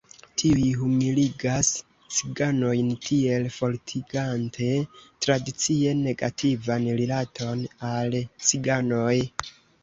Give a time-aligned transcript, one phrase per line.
[0.41, 1.67] Tiuj humiligas
[2.19, 4.71] ciganojn, tiel fortigante
[5.27, 8.19] tradicie negativan rilaton al
[8.51, 9.15] ciganoj.